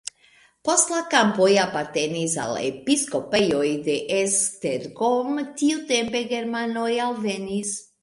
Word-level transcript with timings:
Poste 0.69 0.95
la 0.95 1.01
kampoj 1.11 1.49
apartenis 1.63 2.33
al 2.45 2.57
episkopejo 2.69 3.61
de 3.91 4.01
Esztergom, 4.23 5.41
tiutempe 5.63 6.27
germanoj 6.37 6.91
alvenis. 7.09 7.81